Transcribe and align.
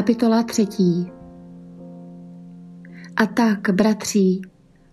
Kapitola 0.00 0.42
třetí. 0.42 1.10
A 3.16 3.26
tak, 3.26 3.70
bratří, 3.70 4.42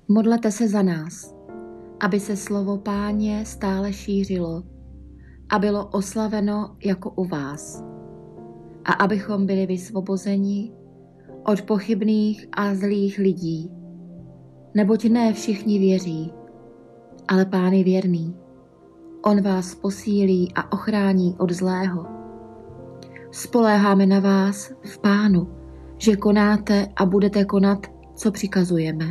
modlete 0.08 0.52
se 0.52 0.68
za 0.68 0.82
nás, 0.82 1.36
aby 2.00 2.20
se 2.20 2.36
slovo 2.36 2.78
páně 2.78 3.46
stále 3.46 3.94
šířilo 3.94 4.64
a 5.50 5.60
bylo 5.60 5.88
oslaveno 5.88 6.76
jako 6.86 7.10
u 7.10 7.26
vás. 7.26 7.84
A 8.86 8.94
abychom 8.94 9.46
byli 9.46 9.66
vysvobozeni 9.66 10.72
od 11.46 11.62
pochybných 11.62 12.48
a 12.52 12.76
zlých 12.76 13.18
lidí, 13.18 13.72
neboť 14.74 15.06
ne 15.06 15.34
všichni 15.34 15.80
věří, 15.80 16.34
ale 17.28 17.46
pán 17.46 17.74
je 17.74 17.84
věrný. 17.84 18.36
On 19.26 19.42
vás 19.42 19.76
posílí 19.76 20.54
a 20.56 20.72
ochrání 20.72 21.36
od 21.40 21.52
zlého 21.52 22.17
Spoléháme 23.32 24.06
na 24.06 24.20
vás 24.20 24.72
v 24.84 25.00
Pánu, 25.00 25.48
že 25.98 26.16
konáte 26.16 26.88
a 26.96 27.06
budete 27.06 27.46
konat, 27.46 27.88
co 28.16 28.32
přikazujeme. 28.32 29.06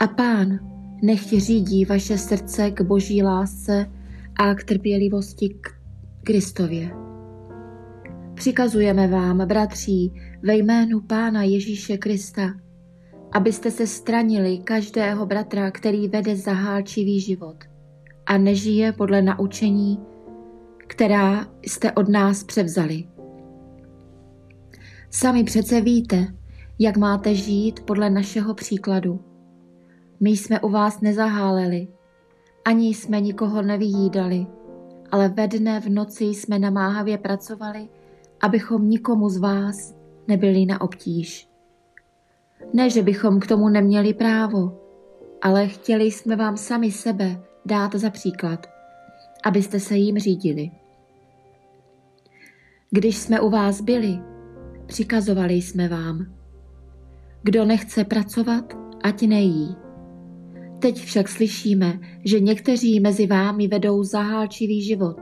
A 0.00 0.06
Pán 0.06 0.58
nechť 1.02 1.28
řídí 1.28 1.84
vaše 1.84 2.18
srdce 2.18 2.70
k 2.70 2.80
boží 2.80 3.22
lásce 3.22 3.86
a 4.40 4.54
k 4.54 4.64
trpělivosti 4.64 5.48
k 5.48 5.68
Kristově. 6.24 6.90
Přikazujeme 8.34 9.08
vám, 9.08 9.46
bratří, 9.46 10.12
ve 10.42 10.56
jménu 10.56 11.00
Pána 11.00 11.42
Ježíše 11.42 11.98
Krista, 11.98 12.50
abyste 13.32 13.70
se 13.70 13.86
stranili 13.86 14.58
každého 14.58 15.26
bratra, 15.26 15.70
který 15.70 16.08
vede 16.08 16.36
zahálčivý 16.36 17.20
život 17.20 17.56
a 18.26 18.38
nežije 18.38 18.92
podle 18.92 19.22
naučení, 19.22 19.98
která 20.90 21.46
jste 21.62 21.92
od 21.92 22.08
nás 22.08 22.44
převzali. 22.44 23.04
Sami 25.10 25.44
přece 25.44 25.80
víte, 25.80 26.26
jak 26.78 26.96
máte 26.96 27.34
žít 27.34 27.80
podle 27.80 28.10
našeho 28.10 28.54
příkladu. 28.54 29.20
My 30.20 30.30
jsme 30.30 30.60
u 30.60 30.68
vás 30.68 31.00
nezaháleli, 31.00 31.88
ani 32.64 32.88
jsme 32.88 33.20
nikoho 33.20 33.62
nevyjídali, 33.62 34.46
ale 35.10 35.28
ve 35.28 35.48
dne 35.48 35.80
v 35.80 35.88
noci 35.88 36.24
jsme 36.24 36.58
namáhavě 36.58 37.18
pracovali, 37.18 37.88
abychom 38.40 38.90
nikomu 38.90 39.28
z 39.28 39.38
vás 39.38 39.94
nebyli 40.28 40.66
na 40.66 40.80
obtíž. 40.80 41.48
Ne, 42.72 42.90
že 42.90 43.02
bychom 43.02 43.40
k 43.40 43.46
tomu 43.46 43.68
neměli 43.68 44.14
právo, 44.14 44.80
ale 45.42 45.68
chtěli 45.68 46.04
jsme 46.04 46.36
vám 46.36 46.56
sami 46.56 46.92
sebe 46.92 47.42
dát 47.66 47.94
za 47.94 48.10
příklad, 48.10 48.69
abyste 49.44 49.80
se 49.80 49.96
jim 49.96 50.18
řídili. 50.18 50.70
Když 52.90 53.16
jsme 53.16 53.40
u 53.40 53.50
vás 53.50 53.80
byli, 53.80 54.18
přikazovali 54.86 55.54
jsme 55.54 55.88
vám. 55.88 56.26
Kdo 57.42 57.64
nechce 57.64 58.04
pracovat, 58.04 58.76
ať 59.02 59.22
nejí. 59.22 59.76
Teď 60.78 60.96
však 60.96 61.28
slyšíme, 61.28 61.98
že 62.24 62.40
někteří 62.40 63.00
mezi 63.00 63.26
vámi 63.26 63.68
vedou 63.68 64.04
zahálčivý 64.04 64.82
život. 64.82 65.16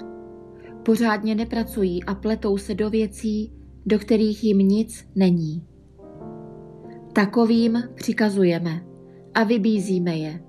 Pořádně 0.84 1.34
nepracují 1.34 2.04
a 2.04 2.14
pletou 2.14 2.58
se 2.58 2.74
do 2.74 2.90
věcí, 2.90 3.52
do 3.86 3.98
kterých 3.98 4.44
jim 4.44 4.58
nic 4.58 5.08
není. 5.14 5.66
Takovým 7.12 7.82
přikazujeme 7.94 8.84
a 9.34 9.44
vybízíme 9.44 10.16
je 10.16 10.40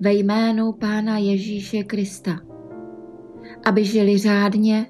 ve 0.00 0.14
jménu 0.14 0.72
Pána 0.72 1.18
Ježíše 1.18 1.82
Krista, 1.82 2.49
aby 3.64 3.84
žili 3.84 4.18
řádně 4.18 4.86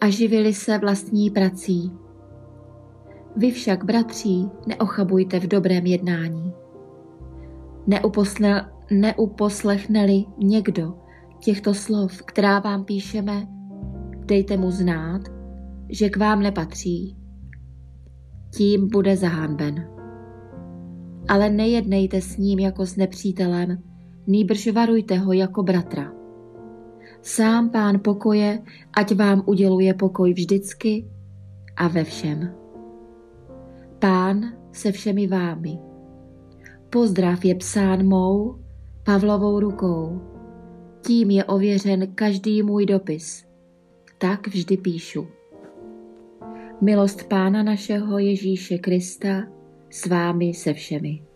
a 0.00 0.08
živili 0.08 0.54
se 0.54 0.78
vlastní 0.78 1.30
prací. 1.30 1.92
Vy 3.36 3.50
však, 3.50 3.84
bratří, 3.84 4.48
neochabujte 4.66 5.40
v 5.40 5.46
dobrém 5.46 5.86
jednání. 5.86 6.52
Neuposle, 7.86 8.70
neuposlechne-li 8.90 10.24
někdo 10.38 10.94
těchto 11.44 11.74
slov, 11.74 12.22
která 12.22 12.58
vám 12.58 12.84
píšeme, 12.84 13.46
dejte 14.26 14.56
mu 14.56 14.70
znát, 14.70 15.22
že 15.90 16.10
k 16.10 16.16
vám 16.16 16.42
nepatří. 16.42 17.16
Tím 18.56 18.88
bude 18.92 19.16
zahanben. 19.16 19.88
Ale 21.28 21.50
nejednejte 21.50 22.20
s 22.20 22.36
ním 22.36 22.58
jako 22.58 22.86
s 22.86 22.96
nepřítelem, 22.96 23.78
nýbrž 24.26 24.72
varujte 24.72 25.18
ho 25.18 25.32
jako 25.32 25.62
bratra. 25.62 26.21
Sám 27.22 27.70
Pán 27.70 28.00
pokoje, 28.04 28.62
ať 28.96 29.14
vám 29.14 29.42
uděluje 29.46 29.94
pokoj 29.94 30.32
vždycky 30.32 31.06
a 31.76 31.88
ve 31.88 32.04
všem. 32.04 32.54
Pán 33.98 34.52
se 34.72 34.92
všemi 34.92 35.26
vámi. 35.26 35.78
Pozdrav 36.90 37.44
je 37.44 37.54
psán 37.54 38.06
mou, 38.06 38.58
Pavlovou 39.04 39.60
rukou. 39.60 40.20
Tím 41.06 41.30
je 41.30 41.44
ověřen 41.44 42.14
každý 42.14 42.62
můj 42.62 42.86
dopis. 42.86 43.44
Tak 44.18 44.48
vždy 44.48 44.76
píšu. 44.76 45.26
Milost 46.80 47.28
Pána 47.28 47.62
našeho 47.62 48.18
Ježíše 48.18 48.78
Krista 48.78 49.42
s 49.90 50.06
vámi 50.06 50.54
se 50.54 50.72
všemi. 50.72 51.31